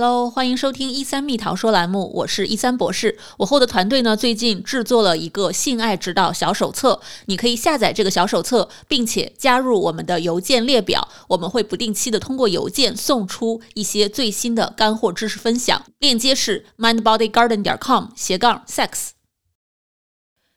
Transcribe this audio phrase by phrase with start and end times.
[0.00, 3.18] Hello，欢迎收听一三蜜桃说栏目，我是一三博士。
[3.38, 15.84] 我后的团队呢，最近制作了一个性爱指导小手册，你可以下载这个小手册，并且加入我们的邮件列表，我们会不定期的通过邮件送出一些最新的干货知识分享。
[15.98, 19.08] 链接是 mindbodygarden 点 com 斜杠 sex。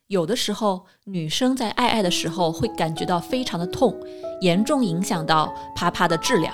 [0.06, 4.00] 有的时候，女生在爱爱的时候会感觉到非常的痛，
[4.42, 6.54] 严重影响到啪啪的质量。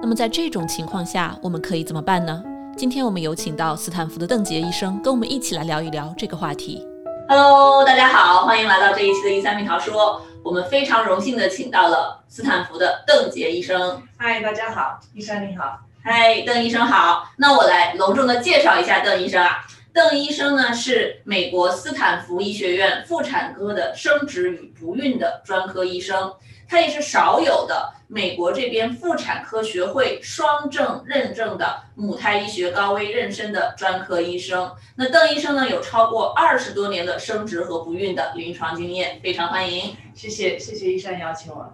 [0.00, 2.40] 那么在这种情况下，我们可以怎么办呢？
[2.76, 6.86] 今天我们有请到斯坦福的邓杰医生，跟我们一起来聊一聊这个话题。
[7.28, 10.20] Hello，大家好，欢迎来到这一期的《一三蜜桃说》。
[10.44, 14.00] 我们非常荣幸的请到了斯坦福的邓杰医生。
[14.16, 15.80] 嗨，大家好，医生你好。
[16.04, 17.28] 嗨，邓医生好。
[17.36, 19.66] 那我来隆重的介绍一下邓医生啊。
[19.92, 26.32] 邓医生呢是美国斯坦福医学院妇产科的生殖与不孕的专科医生。
[26.68, 34.70] 他也是少有的美国这边妇产科学会双证认证的母胎医学高危妊娠的专科医生。
[34.94, 39.96] 那邓医生呢，有超过二十多年的生殖和不孕的临床经验，非常欢迎。
[40.14, 41.66] 谢谢，谢谢医生邀请我。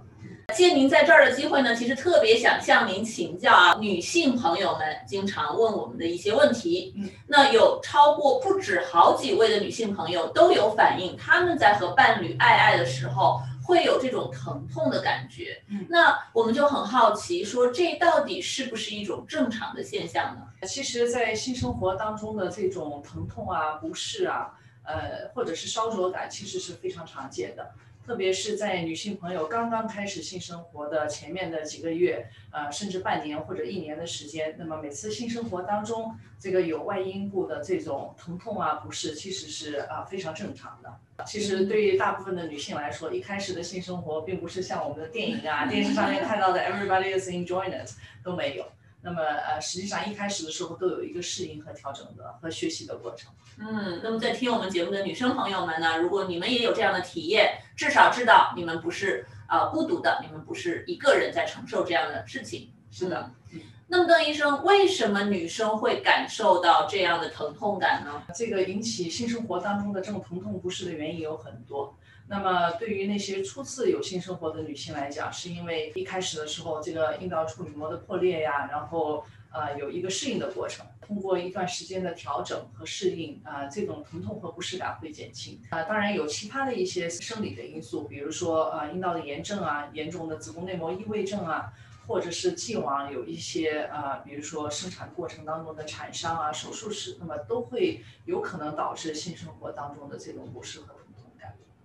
[0.55, 6.93] 借您在这儿的机会呢，其实特别想向您请教啊，女性朋友们经常问我们的一些问题。
[6.99, 13.41] 嗯，那有超过不止好几位的女性朋友都有反映，他们在和伴侣爱爱的时候。
[13.65, 20.43] 会有这种疼痛的感觉，那我们就很好奇，说这到底是不是一种正常的现象呢？
[20.69, 24.53] 其实，在性生活当中的这种疼痛啊、不适啊，
[24.85, 27.71] 呃，或者是烧灼感，其实是非常常见的。
[28.07, 40.95] 特别是在女性朋友刚刚开始性生活的前面的几个月，呃，甚至半年或者一年的时间，那么每次性生活当中，这个有外阴部的这种疼痛啊、不适，其实是啊非常正常的。
[41.25, 47.91] 其实对于大部分的女性来说，一开始的性生活并不是像我们的电影啊、电视上面看到的 “everybody is enjoying it”
[48.23, 48.67] 都没有。
[49.05, 53.31] 那么呃，实际上一开始的时候都有一个适应和调整的和学习的过程。
[53.59, 62.73] 嗯，那么在听我们节目的女生朋友们呢，如果你们也有这样的体验，至少知道你们不是呃孤独的，你们不是一个人在承受这样的事情。
[62.91, 63.31] 是的。
[63.87, 68.23] 那么邓医生，为什么女生会感受到这样的疼痛感呢？
[68.35, 71.95] 这个引起性生活当中的这种疼痛不适的原因有很多。
[72.27, 85.61] 那么对于那些初次有性生活的女性来讲，是因为一开始的时候这个阴道处女膜的破裂呀，然后呃有一个适应的过程，通过一段时间的调整和适应，啊这种疼痛和不适感会减轻。
[85.69, 91.75] 啊当然有其他的一些生理的因素，比如说呃阴道的炎症啊，严重的子宫内膜异位症啊，
[92.07, 100.95] 或者是既往有一些啊比如说生产过程当中的产伤啊手术史，那么都会有可能导致性生活当中的这种不适和。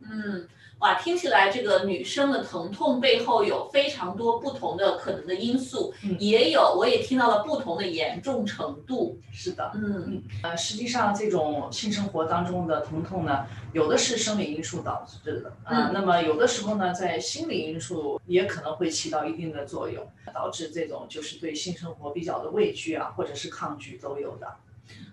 [0.01, 0.47] 嗯，
[0.79, 9.19] 哇，听起来这个女生的疼痛背后有非常多不同的可能的因素，也有，我也听到了不同的严重程度。
[9.31, 24.47] 是的，嗯嗯，呃，实际上这种性生活当中的疼痛呢，有的是生理因素导致的，嗯，那么有的时候呢，在心理因素也可能会起到一定的作用，导致这种就是对性生活比较的畏惧啊，或者是抗拒都有的。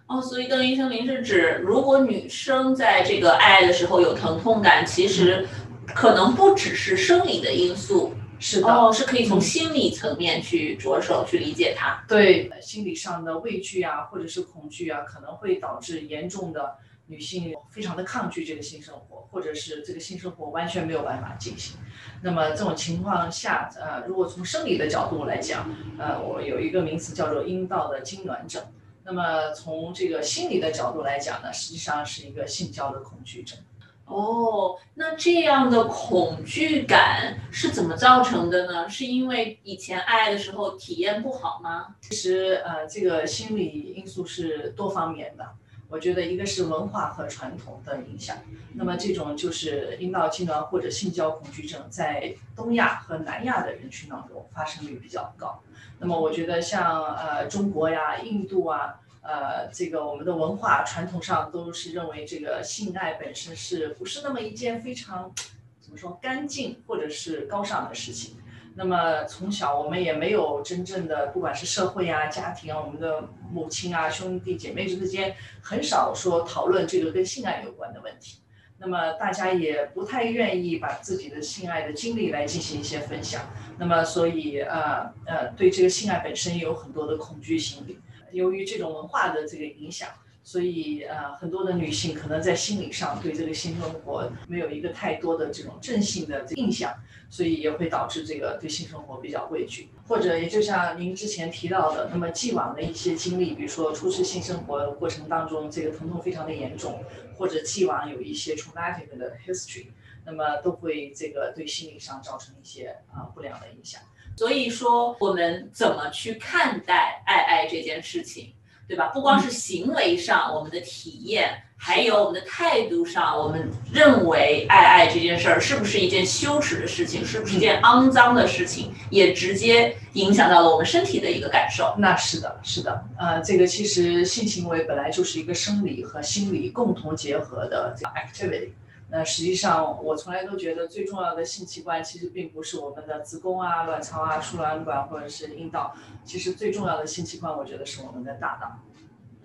[0.07, 5.49] 哦，所以邓医生，您是指如果女生在这个爱爱的时候有疼痛感，其实
[5.85, 12.05] 可能不只是生理的因素，是的，哦，是可以从心理层面去着手去理解它。
[12.07, 16.77] 对，心理上的畏惧啊，或者是恐惧啊，可能会导致严重的
[17.09, 21.77] 女性非常的抗拒这个性生活，或者是这个性生活完全没有办法进行。
[22.23, 28.63] 那么这种情况下，呃，如果从生理的角度来讲，呃，我有一个名词叫做阴道的痉挛症。
[29.07, 33.57] 那么从这个心理的角度来讲呢，实际上是一个性交的恐惧症。
[34.05, 38.89] 哦，那这样的恐惧感是怎么造成的呢？
[38.89, 41.95] 是因为以前爱的时候体验不好吗？
[42.01, 45.45] 其实呃，这个心理因素是多方面的。
[45.89, 48.37] 我觉得一个是文化和传统的影响。
[48.75, 55.63] 那么这种就是阴道痉挛或者性交恐惧症，在东亚和南亚的人群当中发生率比较高。
[55.99, 65.33] 那么我觉得像呃中国呀、印度啊，呃这个我们的文化传统上都是认为这个性爱本身是不是那么一件非常
[65.81, 68.37] 怎么说干净或者是高尚的事情。
[68.79, 78.41] 那么从小我们也没有真正的，不管是社会啊、家庭啊，我们的母亲啊、兄弟姐妹之间很少说讨论这个跟性爱有关的问题。
[78.79, 83.49] 那么大家也不太愿意把自己的性爱的经历来进行一些分享。
[83.79, 87.99] 那么所以呃呃，对这个性爱本身也有很多的恐惧心理。
[88.33, 90.11] 由于这种文化的这个影响，
[90.47, 96.95] 所以呃，很多的女性可能在心理上对这个性生活没有一个太多的这种正性的印象，
[97.29, 99.89] 所以也会导致这个对性生活比较畏惧。
[100.07, 107.03] 或者也就像您之前提到的，那么既往的一些经历，比如说初次性生活过程当中这个疼痛非常的严重，
[107.37, 109.89] 或者既往有一些 traumatic 的 history，
[110.25, 114.01] 那么都会这个对心理上造成一些啊不良的影响。
[114.37, 118.53] 所以说，我们怎么去看待爱爱这件事情，
[118.89, 119.07] 对吧？
[119.09, 131.95] 不光是行为上，我们的体验，还有我们的态度上，我们认为爱爱这件事儿是不是一件羞耻的事情，是不是一件肮脏的事情，也直接影响到了我们身体的一个感受。
[131.99, 138.71] 那是的，是的，呃，这个其实性行为本来就是一个生理和心理共同结合的这个 activity。
[139.09, 145.95] 那实际上，我从来都觉得最重要的性器官其实并不是我们的子宫啊、卵巢啊、输卵管或者是阴道，
[146.25, 148.81] 其实最重要的性器官，我觉得是我们的大脑。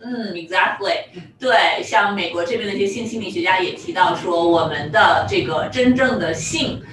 [0.03, 1.03] 嗯，exactly，
[1.37, 6.83] 对，像美国这边的一些性心理学家也提到说，我们的这个真正的性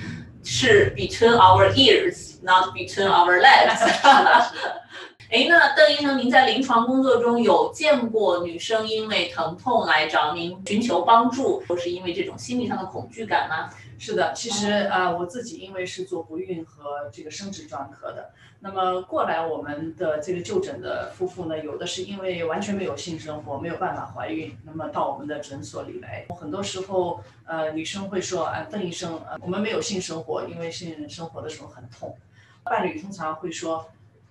[0.45, 3.81] 是 between our ears，not between our legs。
[5.31, 13.69] 哎，那邓医生，您在临床工作中有见过女生因为疼痛来找您寻求帮助，或是因为这种心理上的恐惧感吗？
[13.99, 18.31] 是的，其实啊，我自己因为是做不孕和这个生殖专科的，
[18.61, 32.17] 那么过来我们的这个就诊的夫妇呢，有的是因为完全没有性生活，没有办法怀孕，那么到我们的诊所里来，很多时候呃，女生会说啊，邓医生，呃，我们没有性生活，因为性生活的时候很痛，
[32.65, 33.87] 伴侣通常会说。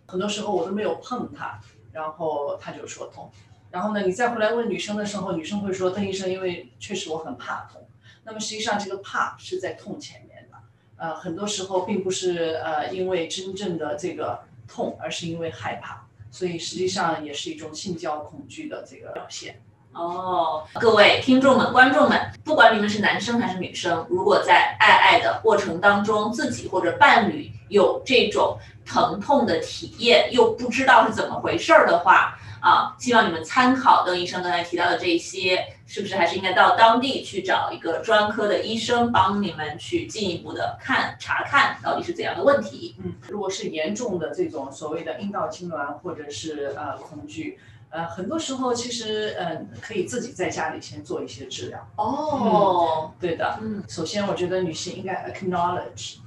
[0.07, 1.59] 很多时候我都没有碰他，
[1.92, 3.30] 然后他就说痛。
[3.69, 7.86] 然后呢，你再回来问女生的时候，女生会说：“邓医生，因为确实我很怕痛。”
[8.24, 10.57] 那么实际上这个怕是在痛前面的。
[10.95, 16.07] 呃，很多时候并不是呃因为真正的这个痛，而是因为害怕。
[16.31, 19.62] 所以实际上也是一种性交恐惧的这个表现。
[19.94, 42.95] 哦，各位听众们、观众们，不管你们是男生还是女生，如果在爱爱的过程当中，自己或者伴侣有这种疼痛的体验，又不知道是怎么回事儿的话，啊，希望你们参考邓医生刚才提到的这些，是不是还是应该到当地去找一个专科的医生，帮你们去进一步的看查看到底是怎样的问题？
[43.03, 47.59] 嗯，如果是严重的这种所谓的阴道痉挛或者是呃恐惧。
[47.89, 51.79] 呃，很多时候其实，嗯，可以自己在家里先做一些治疗。
[51.95, 53.57] 哦，对的。
[53.61, 56.17] 嗯，首先我觉得女性应该 acknowledge，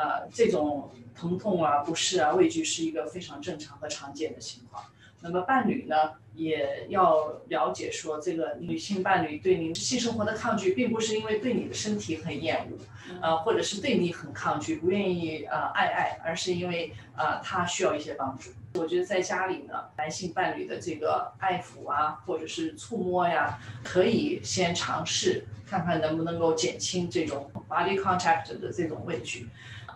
[0.00, 4.82] 呃，这种疼痛啊、不适啊、畏惧是一个非常正常和常见的情况。
[5.20, 12.78] 那么伴侣呢，也要了解说，这个女性伴侣对您性生活的抗拒，并不是因为对你的身体很厌恶，
[13.20, 18.50] 呃，或者是对你很抗拒，不愿意呃爱爱，而是因为呃他需要一些帮助。
[18.80, 29.46] 我觉得在家里呢，男性伴侣的这个爱抚啊，或者是触摸呀，可以先尝试看看能不能够减轻这种 body contact 的这种畏惧。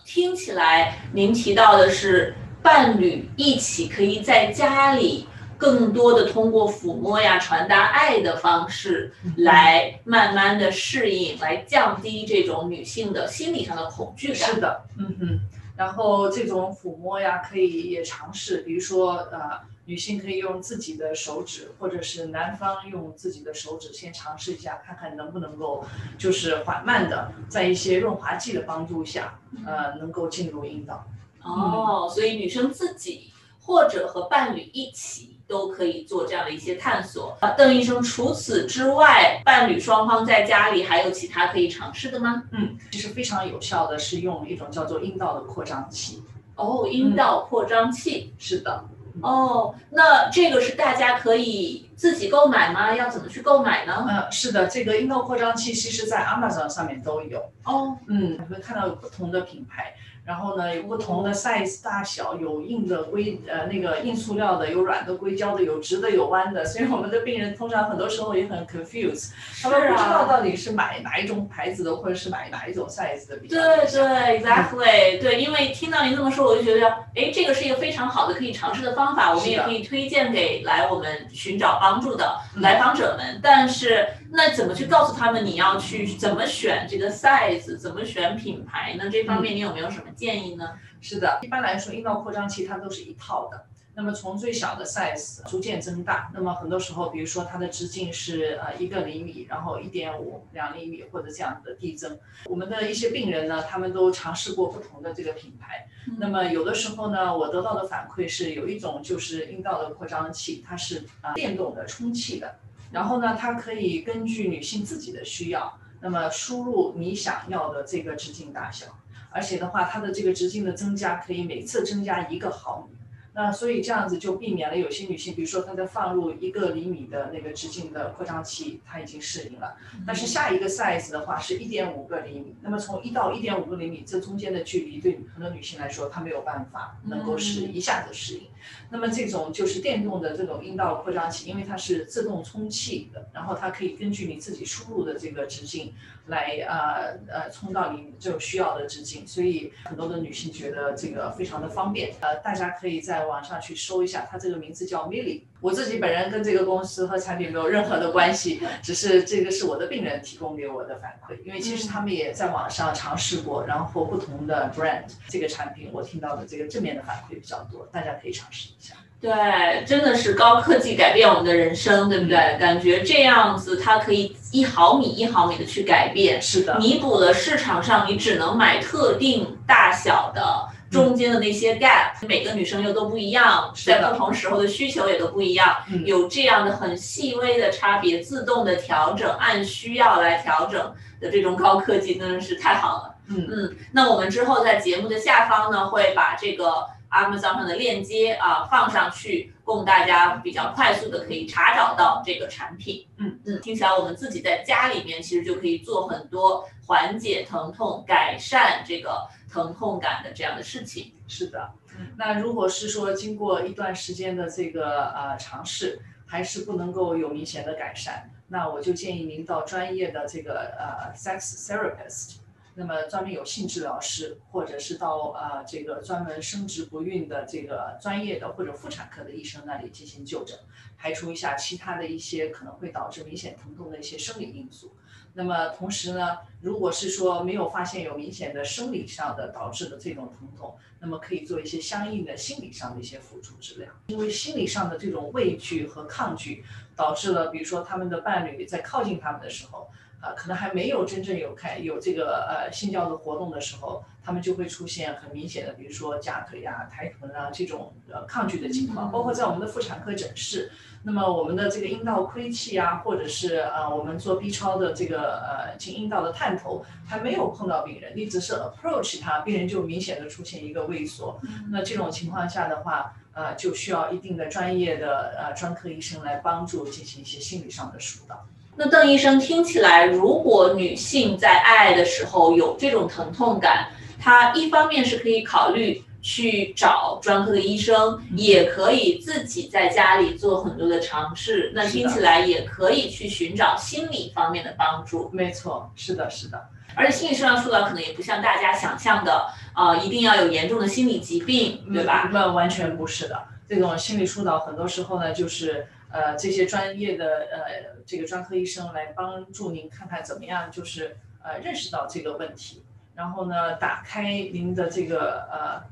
[0.04, 2.34] 听起来您提到的是。
[2.64, 5.26] 伴侣一起可以在家里
[5.58, 14.36] 更多的通过抚摸呀、传达爱的方式来慢慢的适应，来降低这种女性的心理上的恐惧感。
[14.36, 15.40] 是的，嗯哼。
[15.76, 25.84] 然后这种抚摸呀，可以也尝试，比如说呃，女性可以用自己的手指，或者是男方用自己的手指先尝试一下，看看能不能够
[26.16, 31.06] 就是缓慢的在一些润滑剂的帮助下，呃，能够进入阴道。
[31.42, 37.36] 哦，所以女生自己或者和伴侣一起都可以做这样的一些探索。
[37.40, 42.44] 啊，邓医生，除此之外，伴侣双方在家里还有其他可以尝试的吗？
[42.53, 46.22] 嗯，其实非常有效的是用一种叫做阴道的扩张器。
[46.56, 48.84] 哦，阴道扩张器，是的。
[49.20, 52.94] 哦，那这个是大家可以自己购买吗？
[52.94, 54.04] 要怎么去购买呢？
[54.08, 57.38] 嗯，是的，这个阴道扩张器其实在 Amazon 上面都有。
[57.64, 59.94] 哦，嗯，你会看到有不同的品牌。
[60.24, 66.64] 然后呢，有不同的 size 大小，有硬的硅呃那个硬塑料的，有软的硅胶的，有直的有弯的。
[66.64, 83.38] 所以我们的病人通常很多时候也很 confused，他们不知道到底是买哪一种牌子的，或者是买哪一种 size 的比较对对，exactly，对，因为听到您这么说，我就觉得，哎，这个是一个非常好的可以尝试的方法，我们也可以推荐给来我们寻找帮助的来访者们。
[83.43, 89.10] 但是，那怎么去告诉他们你要去怎么选这个 size，怎么选品牌呢？
[89.12, 90.04] 这方面你有没有什么？
[90.14, 90.78] 建议呢？
[91.00, 93.66] 是的，一般来说，阴道扩张器它都是一套的。
[93.96, 102.18] 那么从最小的 size 逐渐增大，那么很多时候，比如说它的直径是呃一个厘米，然后一点五、两厘米或者这样的递增。
[102.46, 105.86] 我们的一些病人呢，他们都尝试过不同的这个品牌。
[106.18, 112.56] 那么有的时候呢，我得到的反馈是有一种就是阴道的扩张器，它是啊电动的充气的。
[112.90, 118.86] 然后呢，它可以根据女性自己的需要，那么输入你想要的这个直径大小，
[119.34, 122.96] 而且的话，它的这个直径的增加可以每次增加一个毫米。
[123.36, 129.76] 那所以这样子就避免了有些女性，比如说她在放入一个厘米的那个直径的扩张器，她已经适应了。
[130.06, 138.43] 但是下一个 size 的话是一点五个厘米，那么从一到一点五个厘米这中间的距离，对很多女性来说，她没有办法能够是一下子适应。
[138.90, 145.92] 那么这种就是电动的这种阴道扩张器，因为它是自动充气的，然后它可以根据你自己输入的这个直径
[146.26, 152.14] 来呃呃充到你就需要的直径，所以很多的女性觉得这个非常的方便。
[152.20, 155.42] 呃，大家可以在网上去搜一下，它这个名字叫 Milly。
[155.64, 168.94] 我自己本人跟这个公司和产品没有任何的关系，只是这个是我的病人提供给我的反馈，因为其实他们也在网上尝试过，然后不同的 brand 这个产品，我听到的这个正面的反馈比较多，大家可以尝试一下。
[169.22, 172.58] 对，真的是高科技改变我们的人生，对不对？
[172.58, 180.63] 感觉这样子它可以一毫米一毫米的去改变，是的，弥补了市场上你只能买特定大小的。
[180.94, 193.15] 中间的那些 gap，每个女生又都不一样，在不同时候的需求也都不一样，有这样的很细微的差别，自动的调整，按需要来调整的这种高科技真的是太好了。
[193.29, 193.48] 嗯。
[193.51, 203.06] 嗯，那我们之后在节目的下方呢，会把这个 Amazon 上的链接啊放上去，供大家比较快速的可以查找到这个产品。
[203.16, 209.26] 嗯嗯，听起来我们自己在家里面其实就可以做很多缓解疼痛、改善这个。
[209.54, 211.70] 疼痛感的这样的事情是的，
[212.16, 222.38] 那如果是说经过一段时间的这个呃尝试，还是不能够有明显的改善，那我就建议您到专业的这个呃 sex therapist，
[222.76, 230.58] 那么专门有性治疗师，或者是到呃这个专门生殖不孕的这个专业的或者妇产科的医生那里进行就诊，
[230.98, 234.93] 排除一下其他的一些可能会导致明显疼痛的一些生理因素。
[235.34, 243.88] 那么同时呢，如果是说没有发现有明显的生理上的导致的这种疼痛，那么可以做一些相应的心理上的一些辅助治疗。
[244.08, 246.64] 因为心理上的这种畏惧和抗拒，
[246.96, 249.88] 导致了比如说他们的伴侣在靠近他们的时候。
[250.24, 259.10] 啊，可能还没有真正有开有这个呃性教的活动的时候，他们就会出现很明显的，比如说夹腿啊、抬臀啊这种呃抗拒的情况。
[259.12, 271.38] 包括在我们的妇产科诊室，那么我们的这个阴道窥器啊，或者是呃我们做 B 超的这个呃进阴道的探头，还没有碰到病人，你只是 approach 他，病人就明显的出现一个畏缩。
[271.70, 278.46] 那这种情况下的话，呃就需要一定的专业的呃专科医生来帮助进行一些心理上的疏导。
[278.76, 283.88] 那邓医生听起来，如果女性在爱爱的时候有这种疼痛感，
[284.20, 291.70] 她一方面是可以考虑去找专科的医生，也可以自己在家里做很多的尝试。
[291.72, 295.31] 那听起来也可以去寻找心理方面的帮助。
[295.32, 296.60] 没错，是的，是的。
[296.96, 302.28] 而且心理上疏导可能也不像大家想象的，啊，一定要有严重的心理疾病，对吧？
[302.32, 303.40] 那完全不是的。
[303.69, 305.86] 这种心理疏导很多时候呢，就是。
[306.14, 312.84] 呃，这些专业的呃，这个专科医生来帮助您看看怎么样，就是呃认识到这个问题，
[313.16, 315.82] 然后呢，打开您的这个呃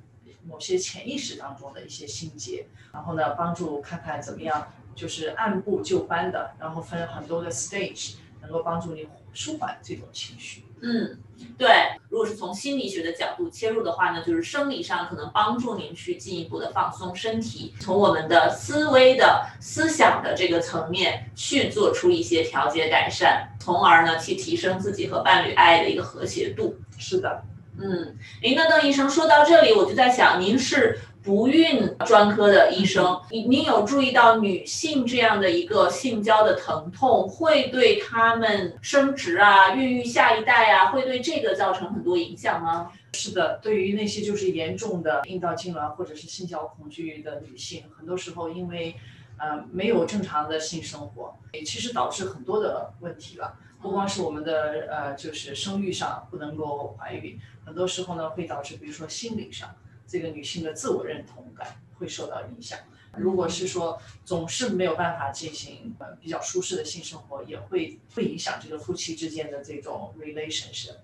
[0.47, 10.65] 某些潜意识当中的一些心结，然后呢，帮助看看怎么样，就是按部就班的，然后分很多的 stage，能够帮助你舒缓这种情绪。
[10.83, 11.17] 嗯，
[11.57, 11.69] 对。
[12.11, 26.77] 如果是从心理学的角度切入的话呢，就是生理上可能帮助您去进一步的放松身体，从我们的思维的思想的这个层面去做出一些调节改善，从而呢去提升自己和伴侣爱的一个和谐度。
[26.99, 27.43] 是的，
[27.81, 30.99] 嗯，诶，那邓医生说到这里，我就在想，您是。
[31.23, 42.91] 不孕专科的医生，你您有注意到女性这样的一个性交的疼痛，会对她们生殖啊、孕育下一代啊，会对这个造成很多影响吗？
[43.13, 48.97] 是的，对于那些就是严重的阴道痉挛或者是性交恐惧的女性，很多时候因为
[49.39, 53.55] 呃没有正常的性生活，也其实导致很多的问题了。
[53.81, 59.69] 不光是我们的呃就是生育上不能够怀孕，很多时候呢会导致比如说心理上。
[60.07, 62.79] 这个女性的自我认同感会受到影响。
[63.15, 70.97] 如果是说总是没有办法进行呃比较舒适的性生活，也会会影响这个夫妻之间的这种 relationship。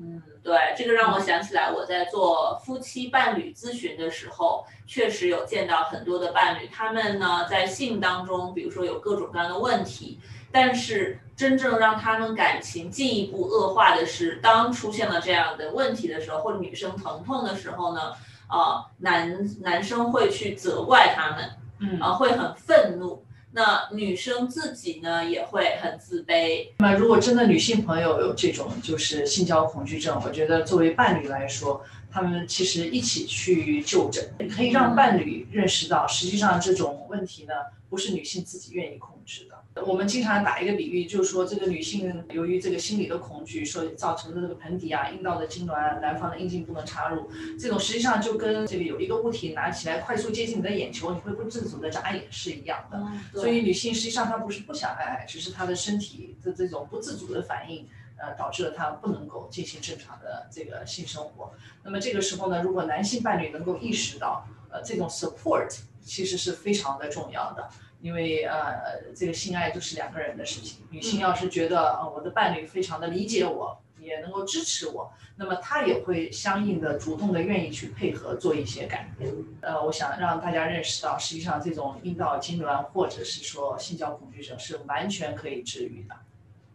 [0.00, 10.20] 嗯，对，这个让我想起来，我在做夫妻伴侣咨询的时候，确实有见到很多的伴侣，他们呢在性当中，比如说有各种各样的问题。
[10.50, 18.12] 但是真正让他们感情进一步恶化的是，当出现了这样的问题的时候，或者女生疼痛的时候呢，
[18.48, 21.50] 呃，男男生会去责怪他们，
[21.80, 23.22] 嗯，啊，会很愤怒。
[23.50, 26.68] 那女生自己呢也会很自卑。
[26.78, 34.22] 那么，如果真的女性朋友有这种就是性交恐惧症，我觉得作为伴侣来说，他们其实一起去就诊，
[34.54, 37.54] 可以让伴侣认识到，实际上这种问题呢，
[37.88, 39.57] 不是女性自己愿意控制的。
[39.86, 53.00] 我们经常打一个比喻，就是说这个女性由于这个心理的恐惧，所造成的这个盆底啊、阴道的痉挛、男方的阴茎不能插入，这种实际上就跟这个有一个物体拿起来快速接近你的眼球，你会不自主的眨眼是一样的。
[53.32, 61.52] 所以女性实际上她不是不想爱爱，只是她的身体的这种不自主的反应，呃，导致了她不能够进行正常的这个性生活。
[61.82, 67.68] 那么这个时候呢，如果男性伴侣能够意识到，呃，这种 support 其实是非常的重要的。
[68.00, 70.86] 因为呃，这个性爱就是两个人的事情。
[70.90, 79.32] 女性要是觉得呃我的伴侣非常的理解我，也能够支持我，那么她也会相应的主动的愿意去配合做一些改变。
[79.60, 86.14] 呃，我想让大家认识到，实际上这种阴道痉挛或者是说性交恐惧症是完全可以治愈的。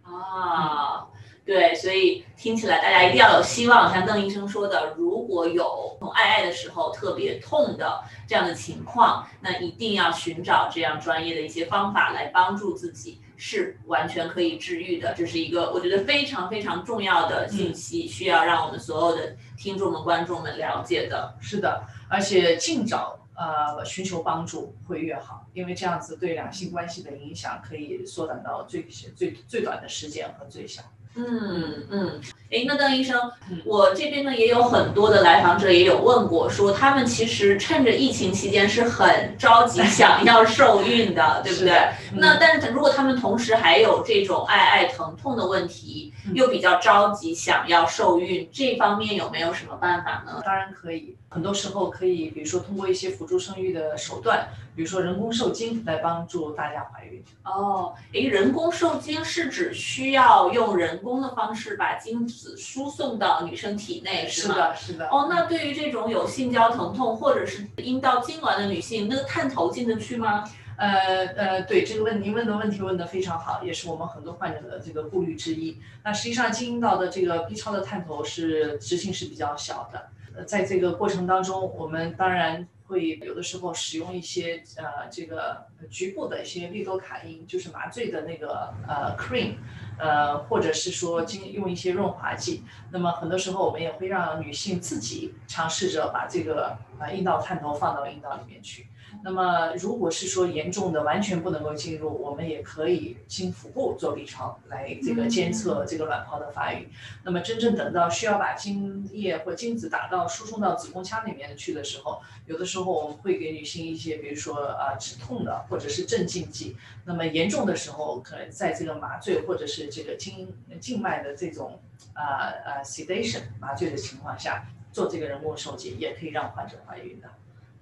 [0.04, 1.08] 啊。
[1.46, 3.94] 对，所以听起来大家一定要有希望。
[3.94, 15.14] 像邓医生说的，如果有爱爱的时候特别痛的这样的情况，那一定要寻找这样专业的一些方法来帮助自己，是完全可以治愈的。
[15.18, 21.36] 这是一个我觉得非常非常重要的信息，需要让我们所有的听众们、观众们了解的。
[21.42, 28.84] 是的，而且尽早呃寻求帮助会越好，因为这样子对两性关系的影响可以缩短到最
[29.14, 30.82] 最最短的时间和最小。
[31.16, 33.32] 嗯嗯，哎，那邓医生，
[33.66, 41.72] 我这边呢也有很多的来访者也有问过，说他们其实趁着疫情期间是很着急 想要受孕的，对不对？
[42.16, 50.42] 那但是如果他们同时还有这种爱爱疼痛的问题，又比较着急想要受孕，这方面有没有什么办法呢？
[50.44, 54.48] 当然可以，很多时候可以，比如说通过一些辅助生育的手段。
[54.76, 64.54] 比如说人工受精来帮助大家怀孕哦，诶，人工受精是指需要用人工的方式把精子输送到女生体内，是吗？
[64.54, 65.08] 是的，是的。
[65.10, 70.44] 哦，那对于这种有性交疼痛或者是阴道痉挛的女性，那个探头进得去吗？
[70.76, 75.78] 呃呃，对这个问您问的问题问得非常好，也是我们很多患者的这个顾虑之一。
[76.04, 82.68] 那实际上经阴道的这个 B 超的探头是直径是比较小的，呃，在这个过程当中，我们当然。
[82.94, 89.56] 会有的时候使用一些呃这个局部的一些利多卡因，就是麻醉的那个呃 cream，
[89.98, 92.64] 呃或者是说经用一些润滑剂。
[92.92, 98.88] 那么很多时候我们也会让女性自己尝试着把这个呃阴道探头放到阴道里面去。
[99.22, 106.90] 那么，如果是说严重的完全不能够进入，我们也可以经腹部做 B 超来这个监测这个卵泡的发育。
[107.24, 116.76] 那么，真正等到需要把精液或精子打到输送到子宫腔里面去的时候，有的时候我们会给女性一些，比如说啊止痛的或者是镇静剂。
[117.06, 121.80] 那么严重的时候，可能在这个麻醉或者是这个经静脉的这种
[122.14, 127.30] 啊啊 sedation 麻醉的情况下做这个人工受精，也可以让患者怀孕的。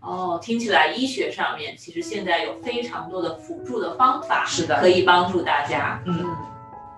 [0.01, 6.01] 哦，听起来医学上面其实现在有非常多的辅助的方法，是的，可以帮助大家。
[6.05, 6.25] 嗯，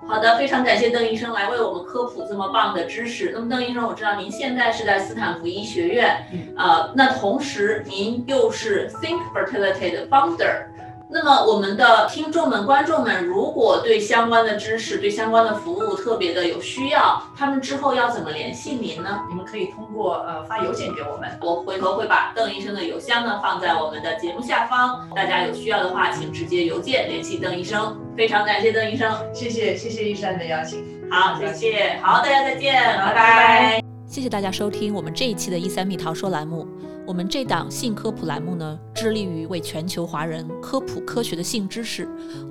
[0.08, 3.32] 好的，非常感谢邓医生来为我们科普这么棒的知识。
[3.34, 6.26] 那么邓医生，我知道您现在是在斯坦福医学院，
[6.58, 10.68] 呃，那同时您又是 Think Fertility 的 founder。
[11.14, 19.22] 那么，我们的听众们、观众们，如果对相关的知识、对相关的服务特别的有需要，他们之后要怎么联系您呢？
[19.30, 27.96] 你们可以通过呃发邮件给我们，我回头会把邓医生的邮箱呢放在我们的节目下方，大家有需要的话，请直接邮件联系邓医生。
[28.18, 33.84] 非常感谢邓医生，谢谢谢谢医生的邀请，好，谢谢，好，大家再见，拜拜。
[34.08, 36.68] 谢谢大家收听我们这一期的“一三蜜桃说”栏目。
[37.06, 42.08] 我们这档性科普栏目呢，致力于为全球华人科普科学的性知识，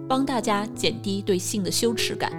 [0.07, 2.31] 帮大家减低对性的羞耻感。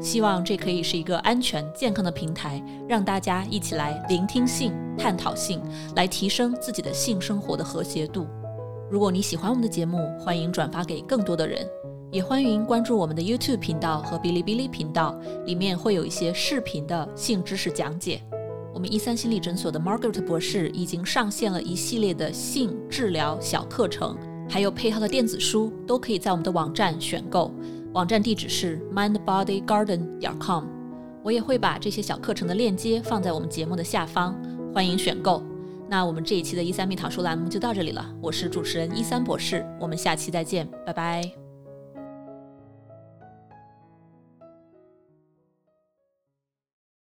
[0.00, 5.62] 希望这可以是一个安全健康的平台，让大家一起来聆听性、探讨性，
[5.94, 8.26] 来提升自己的性生活的和谐度。
[8.90, 11.64] 如果你喜欢我们的节目，欢迎转发给更多的人，
[12.10, 18.20] 也欢迎关注我们的 YouTube 频道和哔哩哔哩频道，里面会有一些视频的性知识讲解。
[18.74, 24.18] 我们一三心理诊所的 Margaret 博士已经上线了一系列的性治疗小课程，
[24.50, 27.54] 还有配套的电子书，都可以在我们的网站选购。
[27.92, 30.64] 网站地址是 mindbodygarden 点 com。
[31.22, 34.34] 我也会把这些小课程的链接放在我们节目的下方，
[34.74, 35.40] 欢迎选购。
[35.88, 41.43] 那我们这一期的一三蜜桃说栏目就到这里了，我是主持人一三博士，我们下期再见，拜拜。